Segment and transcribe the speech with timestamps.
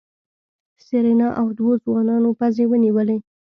[0.85, 3.17] سېرېنا او دوو ځوانانو پزې ونيولې.